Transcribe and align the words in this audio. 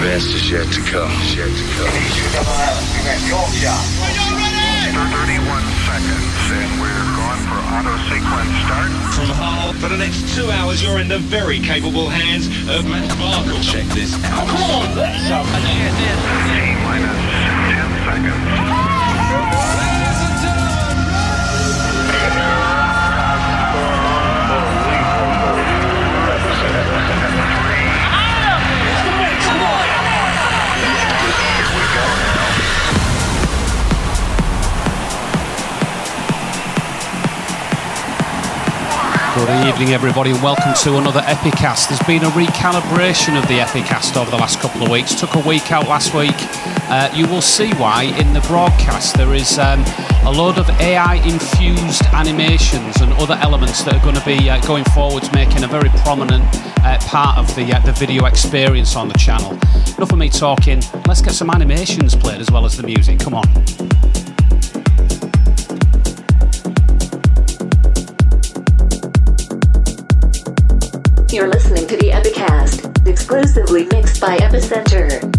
Best 0.00 0.28
is 0.34 0.50
yet 0.50 0.66
to 0.72 0.80
come. 0.82 1.10
Yet 1.34 1.46
to 1.46 1.64
come. 1.76 1.92
31 4.96 5.62
seconds, 5.86 6.50
and 6.50 6.80
we're 6.80 7.06
going 7.14 7.42
for 7.46 7.60
auto 7.70 7.94
sequence 8.08 8.50
start. 8.64 8.90
From 9.14 9.30
Hull, 9.30 9.72
for 9.74 9.88
the 9.88 9.96
next 9.96 10.34
two 10.34 10.50
hours, 10.50 10.82
you're 10.82 10.98
in 10.98 11.08
the 11.08 11.18
very 11.18 11.60
capable 11.60 12.08
hands 12.08 12.46
of 12.68 12.88
Matt 12.88 13.10
Barkle. 13.18 13.62
Check 13.62 13.86
this 13.94 14.14
out. 14.24 14.48
Come 14.48 14.62
on, 14.70 14.96
let's 14.96 15.28
go. 15.28 15.44
T 15.44 16.74
minus 16.82 17.14
10 18.80 18.85
Good 39.36 39.68
evening, 39.68 39.90
everybody, 39.90 40.30
and 40.30 40.42
welcome 40.42 40.72
to 40.82 40.96
another 40.96 41.20
Epicast. 41.20 41.90
There's 41.90 42.00
been 42.06 42.24
a 42.24 42.30
recalibration 42.30 43.36
of 43.36 43.46
the 43.48 43.58
Epicast 43.58 44.16
over 44.16 44.30
the 44.30 44.38
last 44.38 44.60
couple 44.60 44.82
of 44.82 44.88
weeks. 44.88 45.14
Took 45.14 45.34
a 45.34 45.46
week 45.46 45.70
out 45.70 45.86
last 45.86 46.14
week. 46.14 46.34
Uh, 46.88 47.12
you 47.12 47.26
will 47.26 47.42
see 47.42 47.70
why 47.74 48.04
in 48.04 48.32
the 48.32 48.40
broadcast. 48.48 49.14
There 49.14 49.34
is 49.34 49.58
um, 49.58 49.84
a 50.24 50.32
load 50.32 50.56
of 50.56 50.70
AI-infused 50.80 52.02
animations 52.14 53.02
and 53.02 53.12
other 53.12 53.34
elements 53.42 53.82
that 53.82 53.96
are 53.96 54.02
going 54.02 54.14
to 54.14 54.24
be 54.24 54.48
uh, 54.48 54.58
going 54.62 54.84
forwards, 54.84 55.30
making 55.34 55.64
a 55.64 55.68
very 55.68 55.90
prominent 56.00 56.42
uh, 56.82 56.98
part 57.00 57.36
of 57.36 57.54
the 57.56 57.74
uh, 57.74 57.80
the 57.80 57.92
video 57.92 58.24
experience 58.24 58.96
on 58.96 59.06
the 59.06 59.18
channel. 59.18 59.52
Enough 59.98 60.12
of 60.12 60.18
me 60.18 60.30
talking. 60.30 60.80
Let's 61.06 61.20
get 61.20 61.34
some 61.34 61.50
animations 61.50 62.16
played 62.16 62.40
as 62.40 62.50
well 62.50 62.64
as 62.64 62.78
the 62.78 62.84
music. 62.84 63.18
Come 63.18 63.34
on. 63.34 63.85
You're 71.32 71.48
listening 71.48 71.86
to 71.88 71.96
the 71.96 72.10
Epicast, 72.10 73.06
exclusively 73.06 73.86
mixed 73.86 74.20
by 74.20 74.38
Epicentre. 74.38 75.35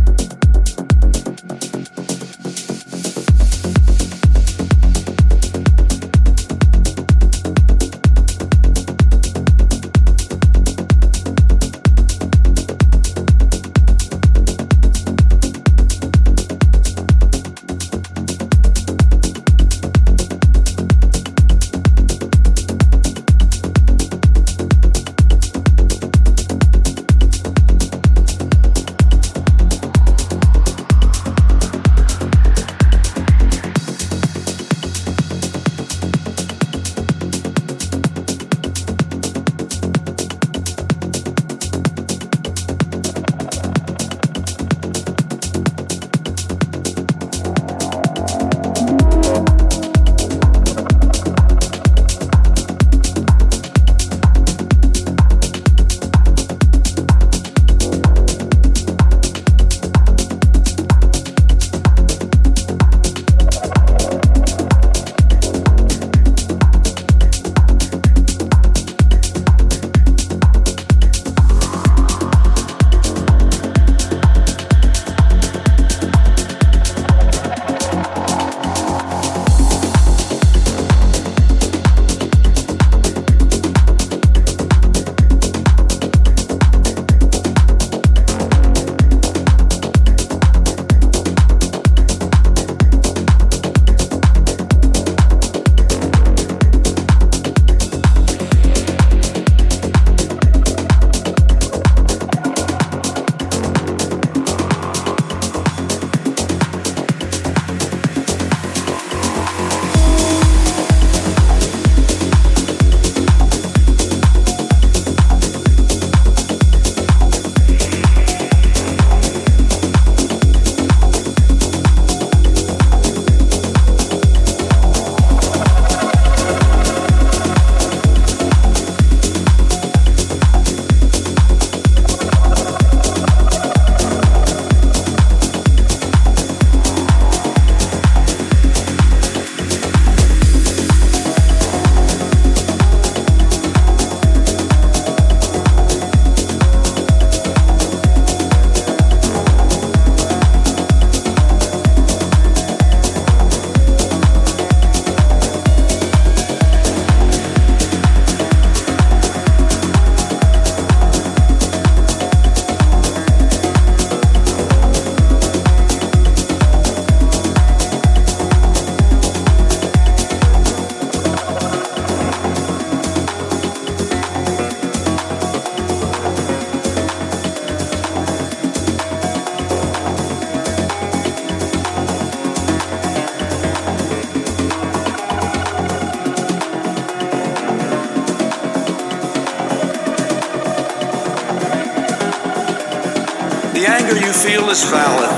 You 194.68 194.74
is 194.74 194.84
valid, 194.84 195.32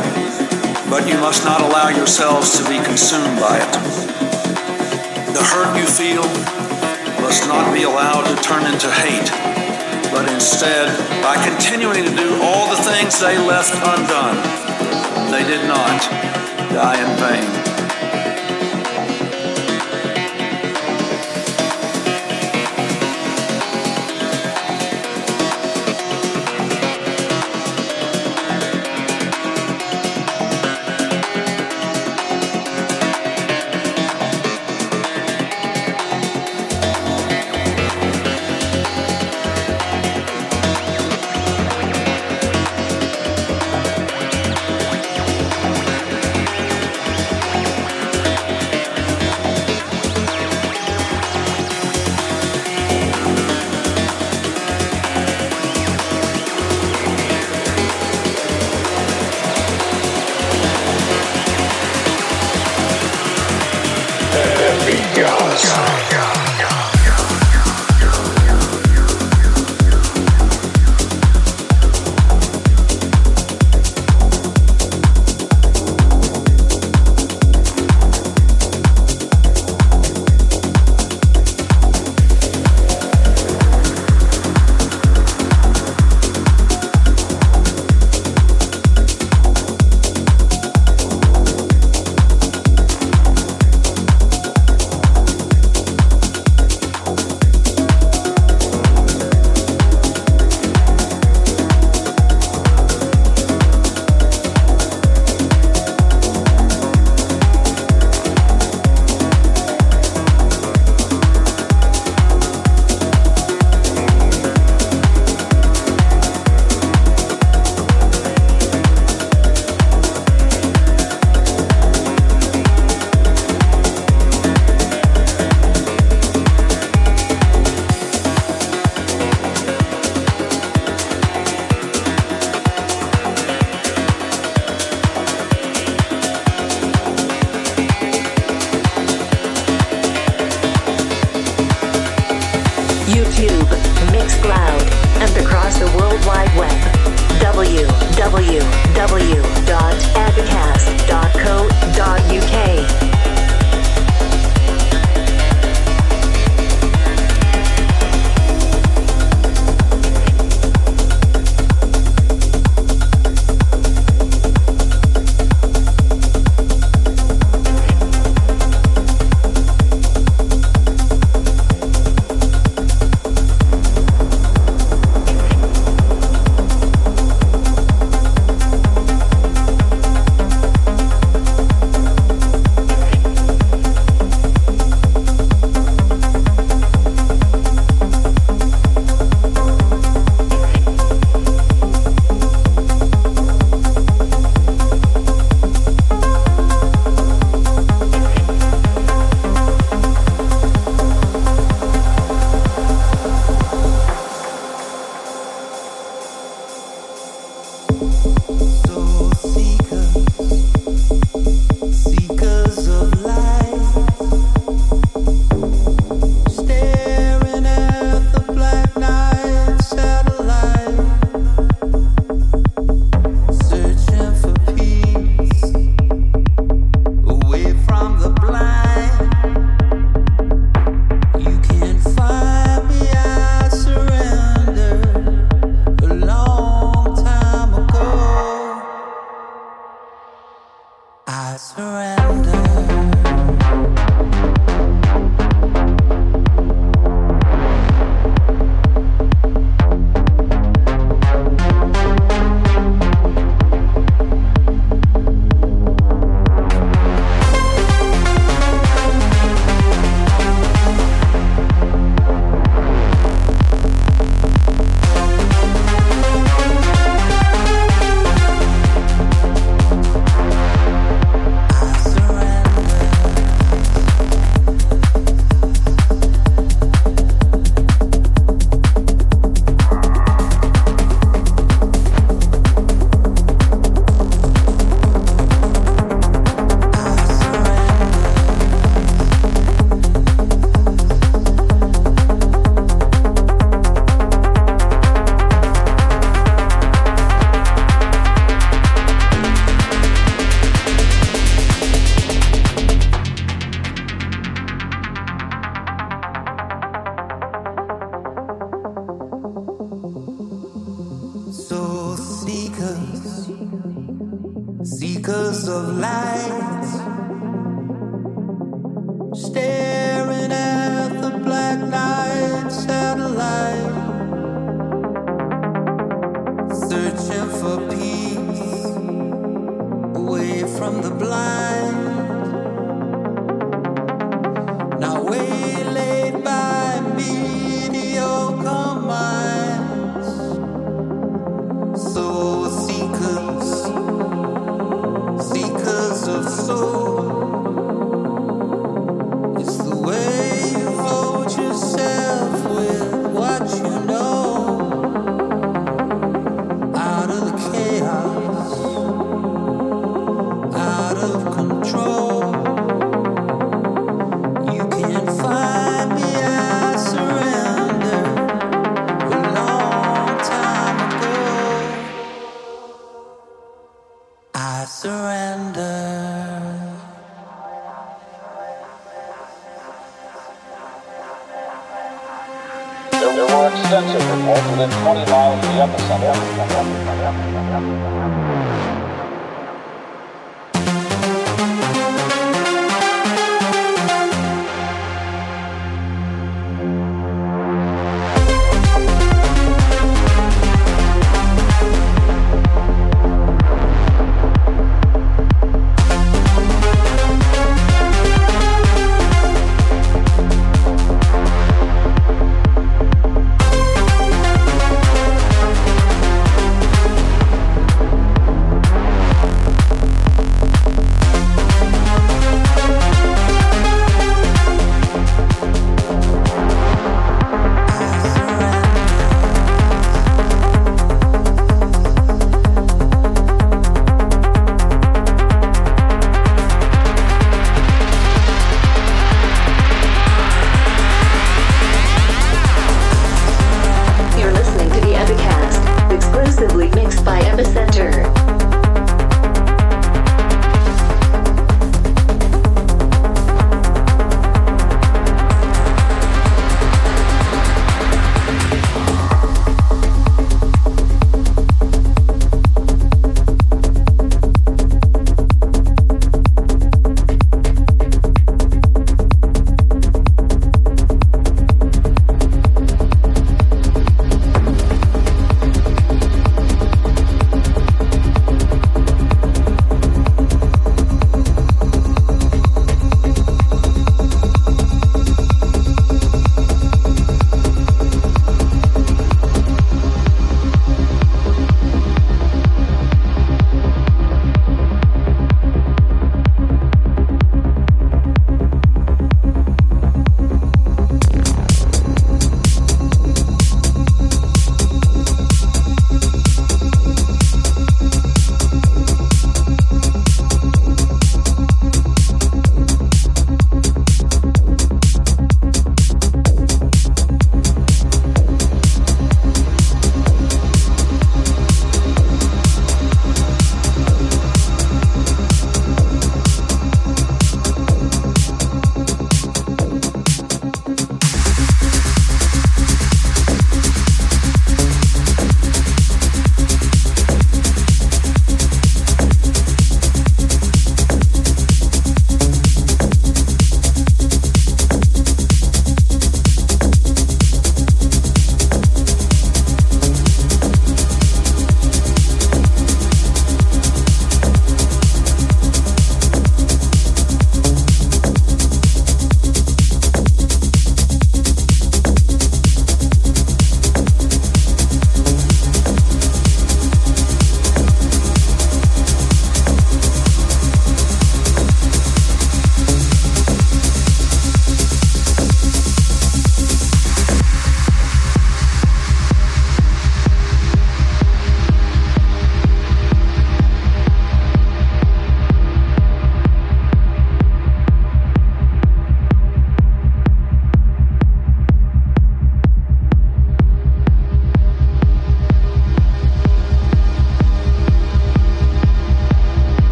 but 0.90 1.08
you 1.08 1.14
must 1.20 1.44
not 1.46 1.62
allow 1.62 1.90
yourselves 1.90 2.58
to 2.58 2.64
be 2.68 2.84
consumed 2.84 3.40
by 3.40 3.58
it. 3.58 3.74
The 5.34 5.44
hurt 5.44 5.78
you 5.78 5.86
feel 5.86 6.24
must 7.22 7.48
not 7.48 7.72
be 7.72 7.84
allowed 7.84 8.24
to 8.24 8.36
turn 8.42 8.66
into 8.66 8.90
hate, 8.90 9.30
but 10.12 10.28
instead, 10.34 10.90
by 11.22 11.36
continuing 11.46 12.06
to 12.06 12.16
do 12.16 12.42
all 12.42 12.76
the 12.76 12.82
things 12.82 13.20
they 13.20 13.38
left 13.38 13.74
undone, 13.76 14.38
they 15.32 15.44
did 15.44 15.68
not 15.68 16.02
die 16.74 16.98
in 16.98 17.18
vain. 17.20 17.69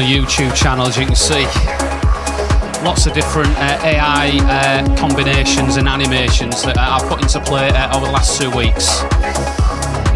The 0.00 0.06
YouTube 0.06 0.54
channel, 0.56 0.86
as 0.86 0.96
you 0.96 1.04
can 1.04 1.14
see, 1.14 1.44
lots 2.80 3.04
of 3.04 3.12
different 3.12 3.52
uh, 3.60 3.84
AI 3.84 4.32
uh, 4.48 4.96
combinations 4.96 5.76
and 5.76 5.86
animations 5.86 6.62
that 6.64 6.78
I've 6.78 7.04
put 7.04 7.20
into 7.20 7.38
play 7.44 7.68
uh, 7.68 7.94
over 7.94 8.06
the 8.06 8.12
last 8.12 8.40
two 8.40 8.48
weeks. 8.56 9.04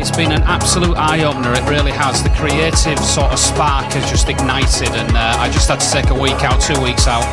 It's 0.00 0.08
been 0.16 0.32
an 0.32 0.40
absolute 0.48 0.96
eye 0.96 1.24
opener, 1.24 1.52
it 1.52 1.68
really 1.68 1.92
has. 1.92 2.22
The 2.22 2.32
creative 2.32 2.96
sort 3.04 3.28
of 3.28 3.38
spark 3.38 3.92
has 3.92 4.08
just 4.08 4.30
ignited, 4.30 4.88
and 4.88 5.12
uh, 5.12 5.36
I 5.36 5.50
just 5.52 5.68
had 5.68 5.80
to 5.80 5.90
take 5.92 6.08
a 6.08 6.16
week 6.16 6.40
out, 6.40 6.64
two 6.64 6.80
weeks 6.80 7.04
out, 7.04 7.28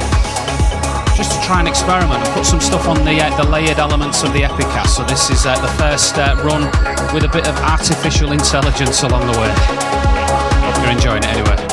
just 1.15 1.31
to 1.31 1.39
try 1.47 1.59
and 1.59 1.71
experiment 1.71 2.19
and 2.19 2.29
put 2.35 2.43
some 2.43 2.59
stuff 2.59 2.83
on 2.91 2.99
the, 3.07 3.15
uh, 3.15 3.31
the 3.39 3.47
layered 3.47 3.79
elements 3.79 4.23
of 4.27 4.33
the 4.33 4.43
Epicast. 4.43 4.99
So, 4.99 5.07
this 5.07 5.31
is 5.31 5.45
uh, 5.45 5.55
the 5.55 5.71
first 5.79 6.19
uh, 6.19 6.35
run 6.43 6.67
with 7.15 7.23
a 7.23 7.31
bit 7.31 7.47
of 7.47 7.55
artificial 7.63 8.33
intelligence 8.33 9.03
along 9.03 9.31
the 9.31 9.39
way. 9.39 9.51
Hope 10.67 10.83
you're 10.83 10.91
enjoying 10.91 11.23
it 11.23 11.31
anyway. 11.31 11.70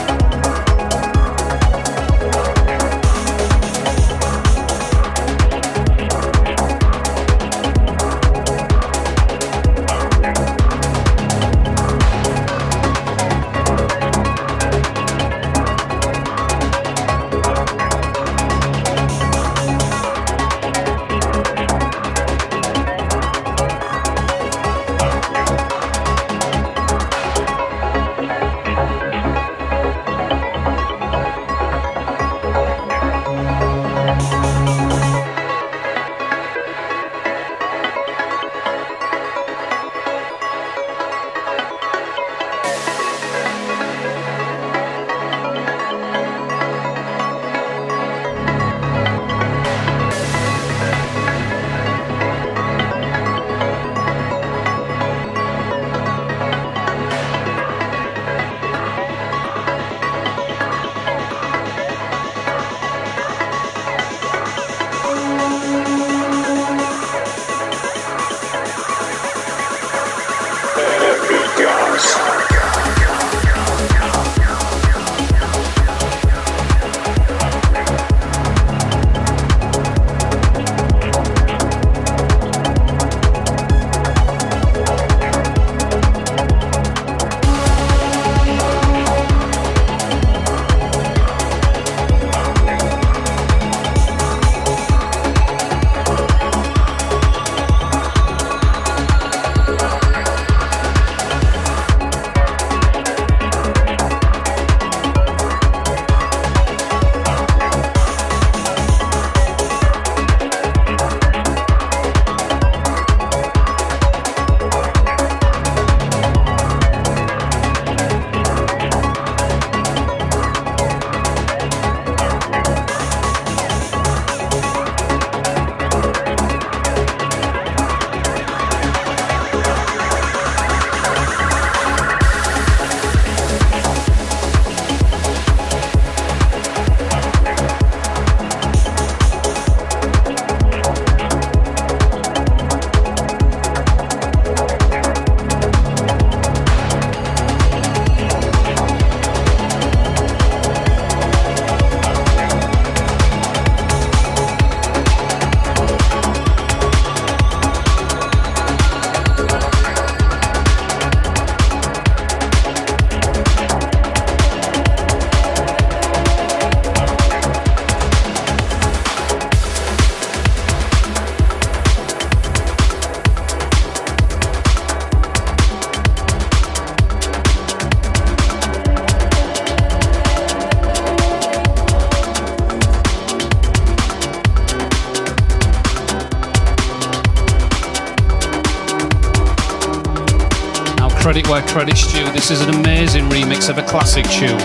Where 191.28 191.60
credit's 191.60 192.10
due. 192.10 192.24
This 192.32 192.50
is 192.50 192.62
an 192.62 192.70
amazing 192.74 193.24
remix 193.24 193.68
of 193.68 193.76
a 193.76 193.82
classic 193.82 194.24
tune. 194.30 194.58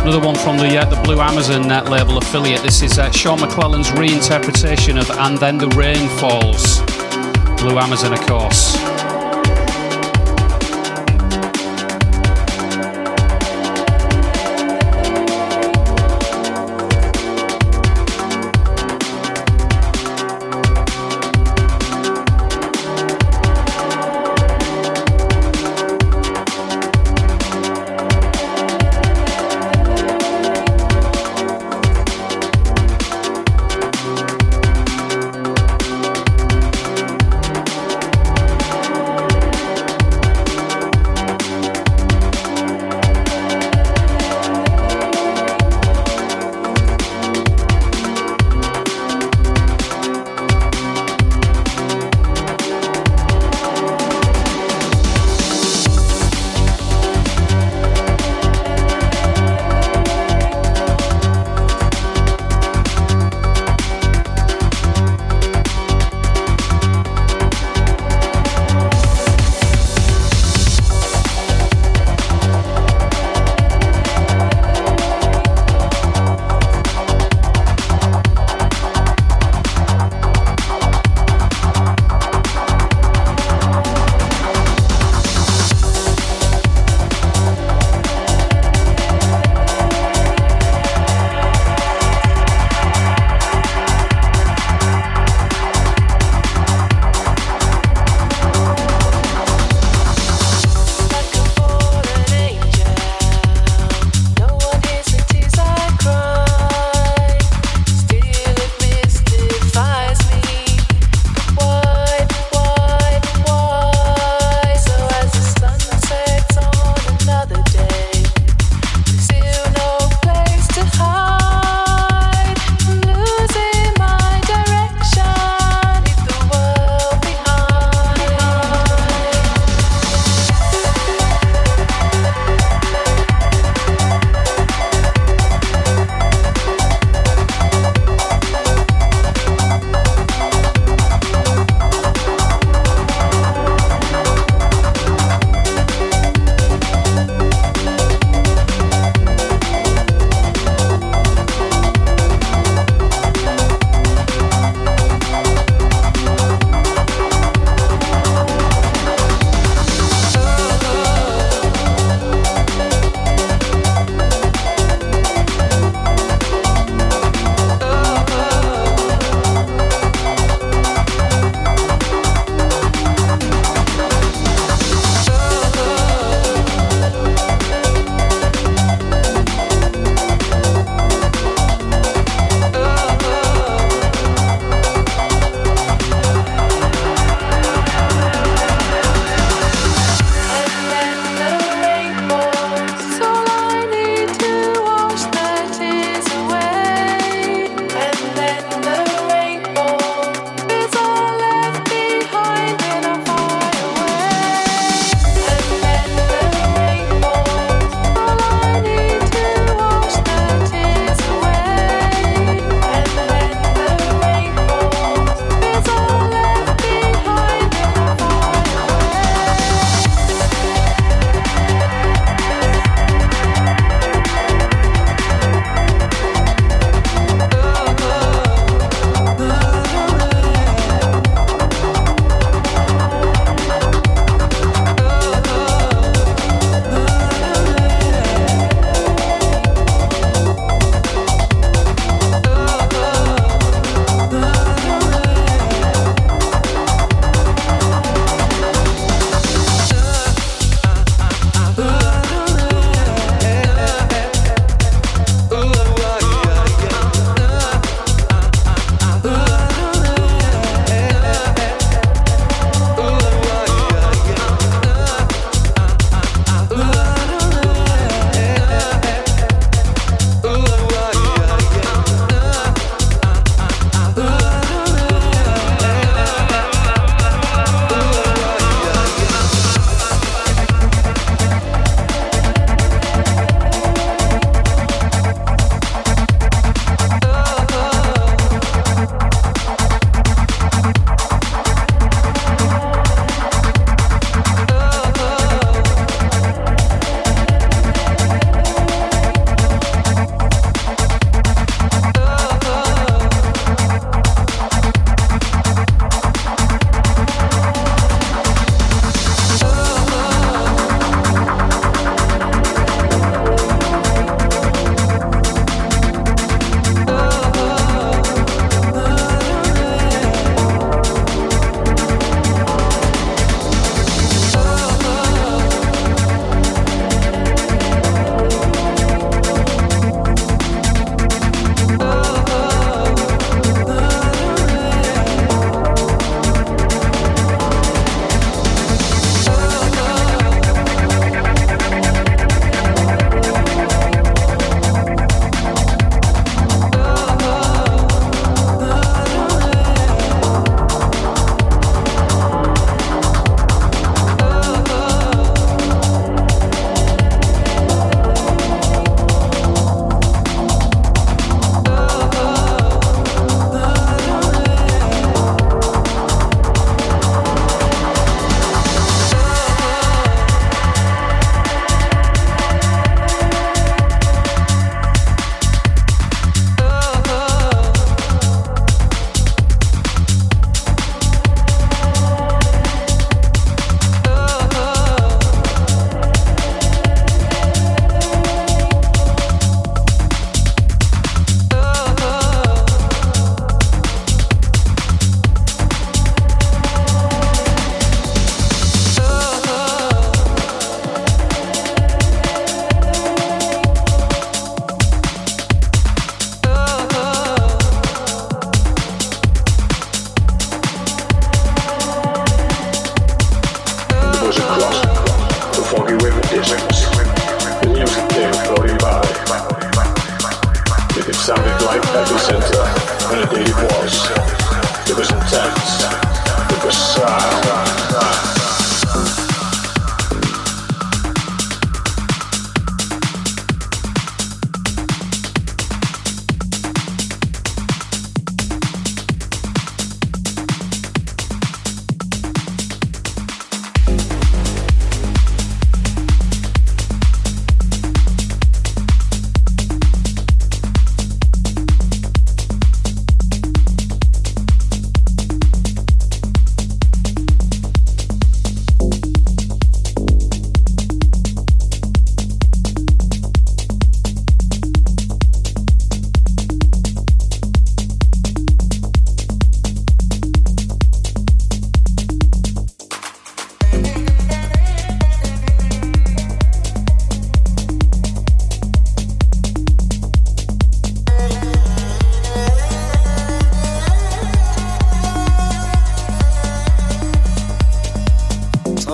Another 0.00 0.18
one 0.18 0.34
from 0.34 0.56
the 0.56 0.78
uh, 0.78 0.86
the 0.86 0.96
Blue 1.02 1.20
Amazon 1.20 1.68
net 1.68 1.90
label 1.90 2.16
affiliate. 2.16 2.62
This 2.62 2.80
is 2.80 2.98
uh, 2.98 3.10
Sean 3.10 3.38
McClellan's 3.38 3.90
reinterpretation 3.90 4.98
of 4.98 5.10
And 5.10 5.36
Then 5.36 5.58
the 5.58 5.68
Rain 5.68 6.08
Falls. 6.18 6.80
Blue 7.60 7.78
Amazon, 7.78 8.14
of 8.14 8.20
course. 8.20 8.91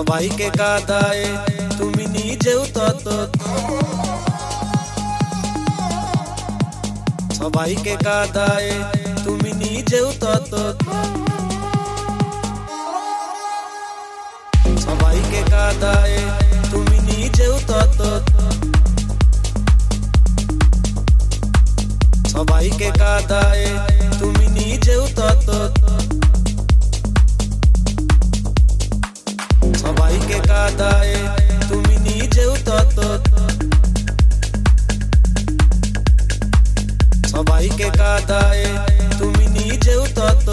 সবাইকে 0.09 0.49
কাদায়, 0.59 1.23
তুমি 1.79 2.05
নিজেও 2.15 2.61
তত 2.75 3.05
সবাইকে 7.37 7.93
কাদায়, 8.05 8.69
তুমি 9.25 9.51
নিজেও 9.63 10.07
তত 10.23 10.53
সবাইকে 14.85 15.41
কাদায়, 15.53 16.15
তুমি 16.71 16.97
নিজেও 17.09 17.55
তত 17.69 17.99
সবাইকে 22.33 22.89
কাদায়, 23.01 23.65
তুমি 24.19 24.45
নিজেও 24.57 25.03
তত 25.17 25.47
কাদায় 30.59 31.13
তুমি 31.69 31.95
নিজেও 32.07 32.53
তত 32.67 32.97
সবাইকে 37.31 37.87
কাদায় 37.99 38.63
তুমি 39.19 39.45
নিজেও 39.57 40.03
তত 40.17 40.47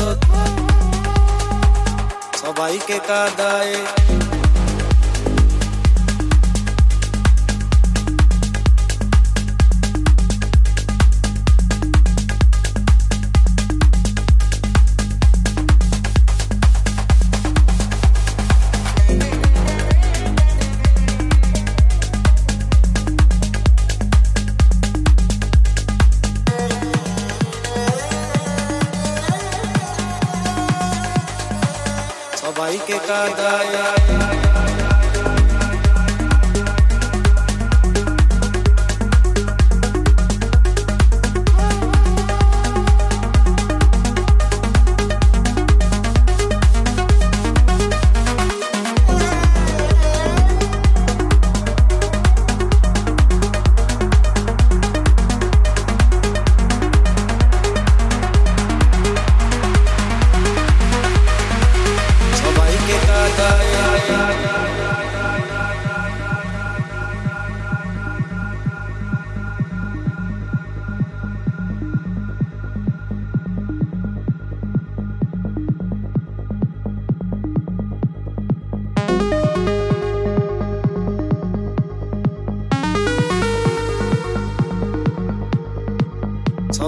সবাইকে 2.40 2.98
কাদায় 3.08 3.74
Daya 33.34 33.95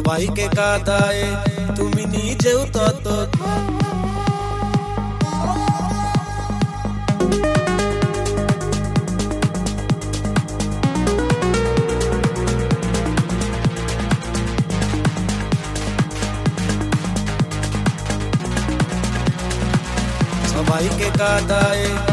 সবাইকে 0.08 0.46
কাদায় 0.58 1.24
তুমি 1.76 2.04
নিজেও 2.08 2.62
তত 2.74 3.06
সবাইকে 20.54 21.08
কাদায় 21.18 22.07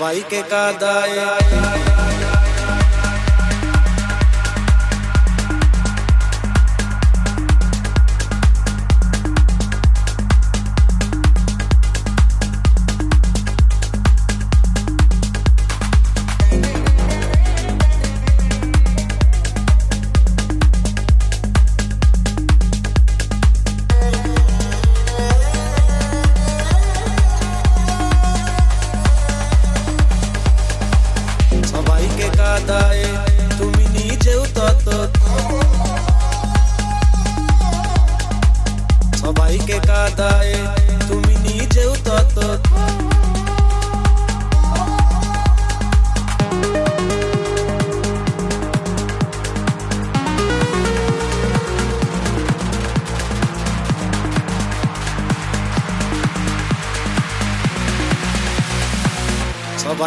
भाई 0.00 0.20
के 0.32 0.42
कादाया 0.52 1.28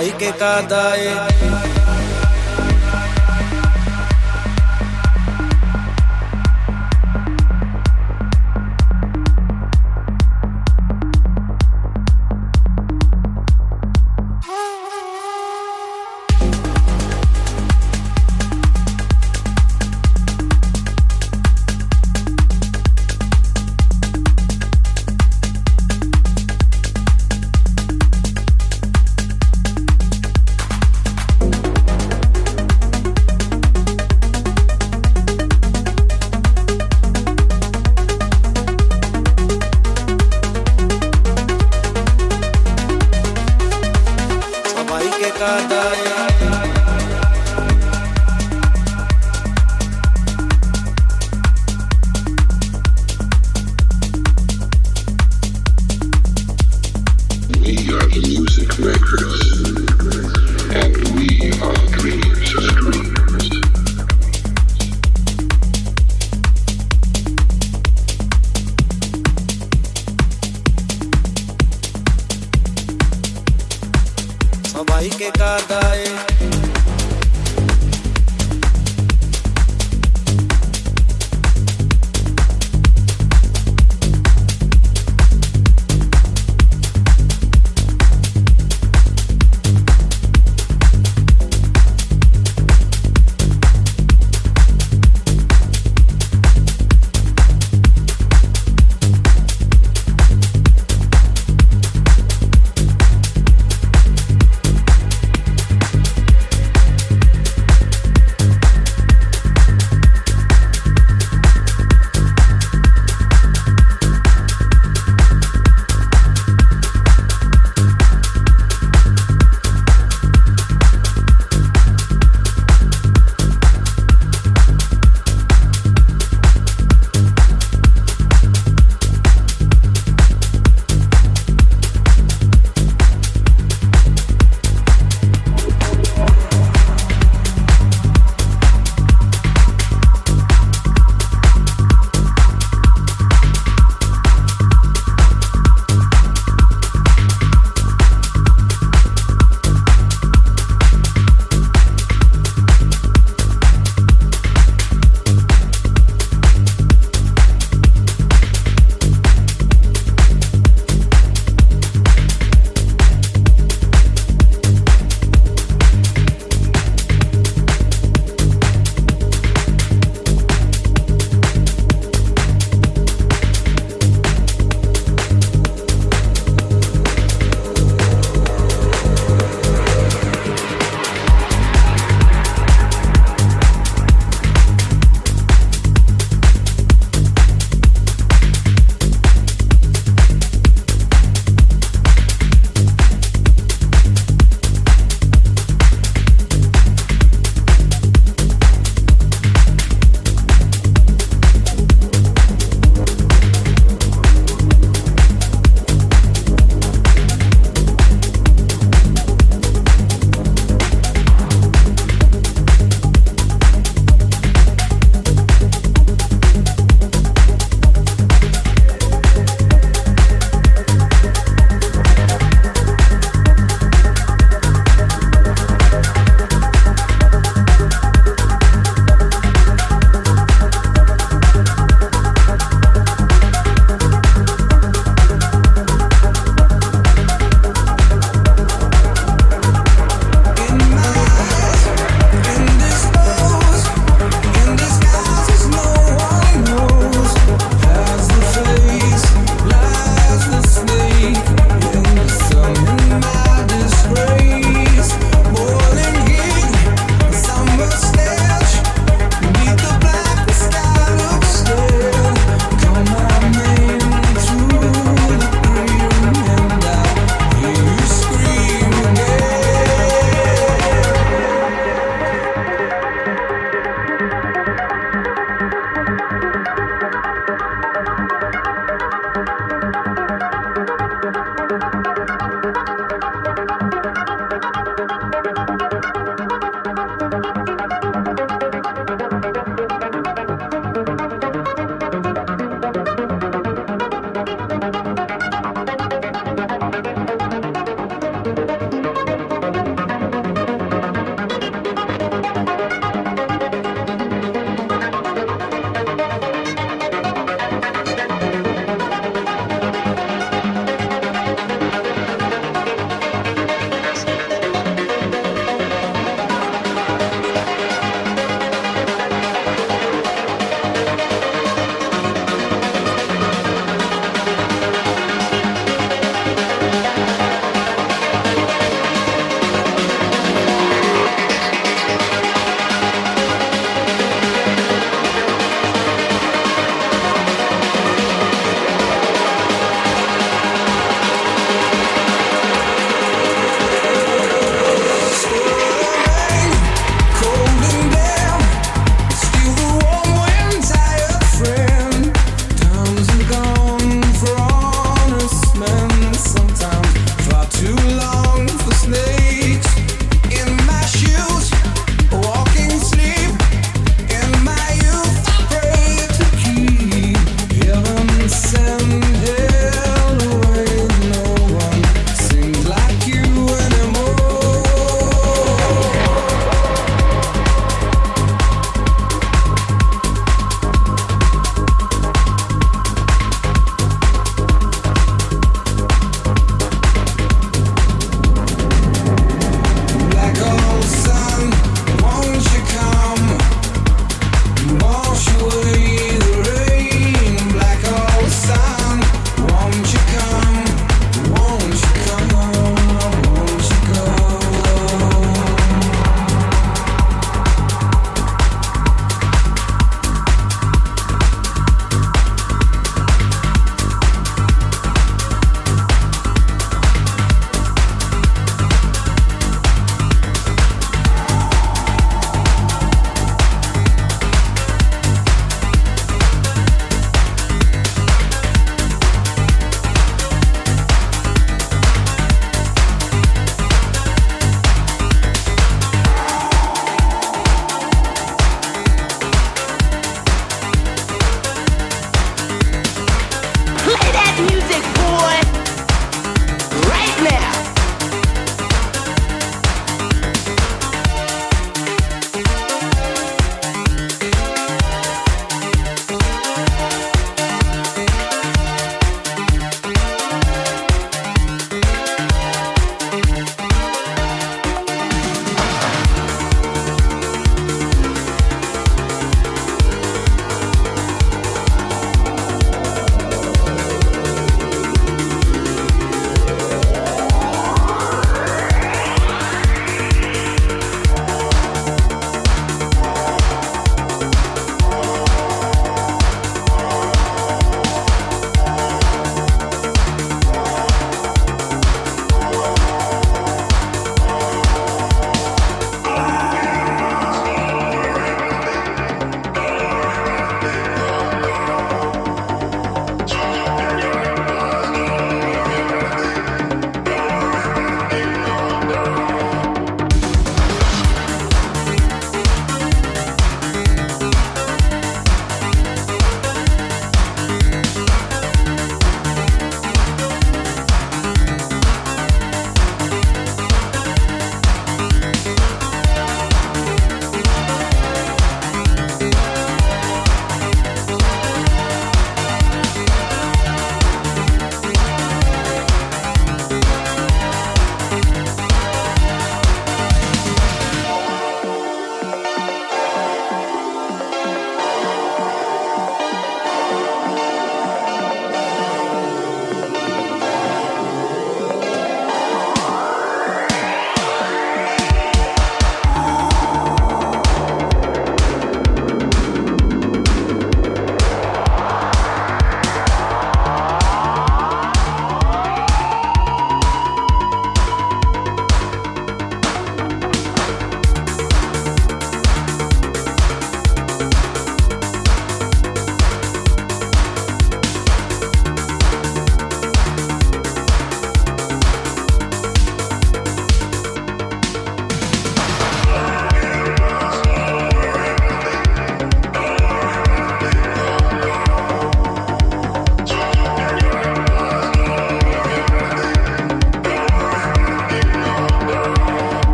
ahí 0.00 0.12
que 0.12 0.32
canta, 0.32 0.96
eh. 0.96 1.29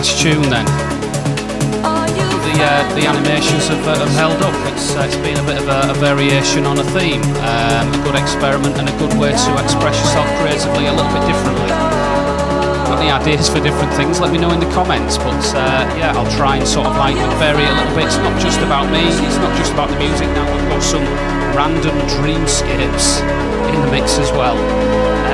Last 0.00 0.16
tune 0.16 0.48
then. 0.48 0.64
The, 1.84 2.56
uh, 2.56 2.88
the 2.96 3.04
animations 3.04 3.68
have, 3.68 3.84
uh, 3.84 4.00
have 4.00 4.16
held 4.16 4.40
up. 4.40 4.56
It's, 4.72 4.96
uh, 4.96 5.04
it's 5.04 5.20
been 5.20 5.36
a 5.36 5.44
bit 5.44 5.60
of 5.60 5.68
a, 5.68 5.92
a 5.92 5.96
variation 6.00 6.64
on 6.64 6.80
a 6.80 6.86
theme, 6.96 7.20
um, 7.44 7.84
a 7.92 8.00
good 8.00 8.16
experiment 8.16 8.80
and 8.80 8.88
a 8.88 8.96
good 8.96 9.12
way 9.20 9.28
to 9.28 9.50
express 9.60 9.92
yourself 10.00 10.24
creatively 10.40 10.88
a 10.88 10.94
little 10.96 11.12
bit 11.12 11.20
differently. 11.28 11.68
Got 12.88 12.96
any 12.96 13.12
ideas 13.12 13.52
for 13.52 13.60
different 13.60 13.92
things? 13.92 14.24
Let 14.24 14.32
me 14.32 14.38
know 14.40 14.56
in 14.56 14.60
the 14.60 14.72
comments. 14.72 15.20
But 15.20 15.44
uh, 15.52 15.84
yeah, 16.00 16.16
I'll 16.16 16.32
try 16.32 16.56
and 16.56 16.64
sort 16.64 16.88
of 16.88 16.96
like 16.96 17.20
vary 17.36 17.68
a 17.68 17.74
little 17.76 17.92
bit. 17.92 18.08
It's 18.08 18.16
not 18.24 18.40
just 18.40 18.64
about 18.64 18.88
me. 18.88 19.04
It's 19.04 19.36
not 19.36 19.52
just 19.60 19.76
about 19.76 19.92
the 19.92 20.00
music. 20.00 20.32
Now 20.32 20.48
we've 20.48 20.68
got 20.72 20.80
some 20.80 21.04
random 21.52 21.92
dreamscapes 22.16 23.20
in 23.68 23.76
the 23.84 23.90
mix 23.92 24.16
as 24.16 24.32
well. 24.32 24.56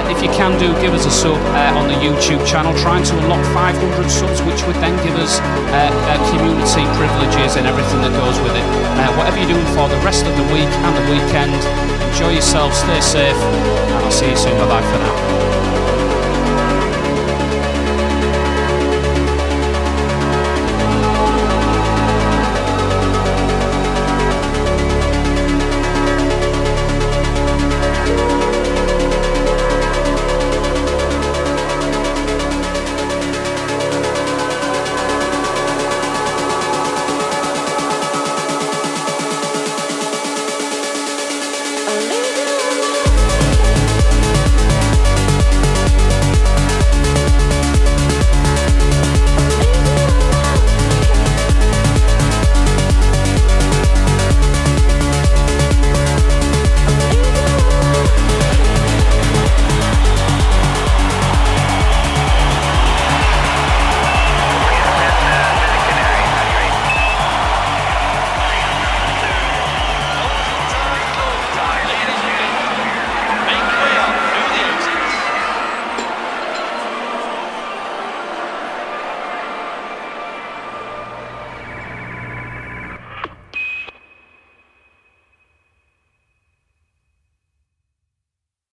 If 0.09 0.23
you 0.23 0.31
can 0.31 0.59
do, 0.59 0.73
give 0.81 0.95
us 0.95 1.05
a 1.07 1.11
sub 1.11 1.35
uh, 1.35 1.79
on 1.79 1.89
the 1.89 1.99
YouTube 1.99 2.47
channel. 2.47 2.73
Trying 2.79 3.05
to 3.05 3.19
unlock 3.19 3.43
500 3.53 4.11
subs, 4.11 4.41
which 4.43 4.63
would 4.67 4.77
then 4.77 4.95
give 5.05 5.17
us 5.17 5.41
uh, 5.41 5.91
uh, 5.91 6.17
community 6.31 6.87
privileges 6.95 7.57
and 7.57 7.67
everything 7.67 8.01
that 8.03 8.13
goes 8.15 8.39
with 8.41 8.55
it. 8.55 8.67
Uh, 9.03 9.11
whatever 9.19 9.39
you're 9.39 9.51
doing 9.51 9.67
for 9.75 9.89
the 9.89 10.01
rest 10.07 10.25
of 10.25 10.35
the 10.37 10.47
week 10.55 10.71
and 10.71 10.93
the 10.95 11.07
weekend, 11.11 11.59
enjoy 12.13 12.31
yourself, 12.31 12.73
stay 12.73 13.01
safe, 13.01 13.37
and 13.37 14.05
I'll 14.05 14.11
see 14.11 14.31
you 14.31 14.37
soon. 14.37 14.57
Bye 14.59 14.69
bye 14.69 14.83
for 14.83 14.99
now. 14.99 15.56